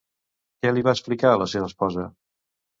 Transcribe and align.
Què 0.63 0.71
li 0.77 0.85
va 0.87 0.95
explicar 0.99 1.35
a 1.35 1.37
la 1.43 1.51
seva 1.55 1.71
esposa? 1.71 2.11